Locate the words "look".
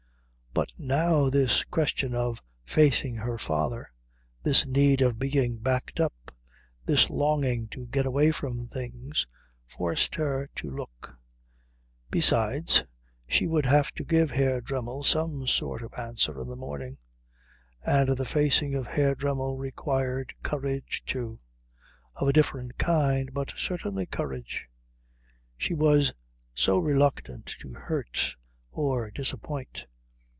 10.69-11.15